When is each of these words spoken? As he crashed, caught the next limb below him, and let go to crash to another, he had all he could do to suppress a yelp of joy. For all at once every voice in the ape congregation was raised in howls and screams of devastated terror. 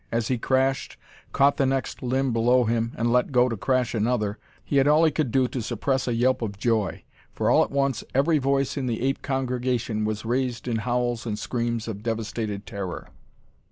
As 0.11 0.29
he 0.29 0.39
crashed, 0.39 0.97
caught 1.31 1.57
the 1.57 1.65
next 1.67 2.01
limb 2.01 2.33
below 2.33 2.63
him, 2.63 2.91
and 2.97 3.13
let 3.13 3.31
go 3.31 3.47
to 3.47 3.55
crash 3.55 3.91
to 3.91 3.97
another, 3.97 4.39
he 4.65 4.77
had 4.77 4.87
all 4.87 5.03
he 5.03 5.11
could 5.11 5.29
do 5.29 5.47
to 5.49 5.61
suppress 5.61 6.07
a 6.07 6.15
yelp 6.15 6.41
of 6.41 6.57
joy. 6.57 7.03
For 7.35 7.51
all 7.51 7.63
at 7.63 7.69
once 7.69 8.03
every 8.15 8.39
voice 8.39 8.77
in 8.77 8.87
the 8.87 9.01
ape 9.03 9.21
congregation 9.21 10.03
was 10.03 10.25
raised 10.25 10.67
in 10.67 10.77
howls 10.77 11.27
and 11.27 11.37
screams 11.37 11.87
of 11.87 12.01
devastated 12.01 12.65
terror. 12.65 13.09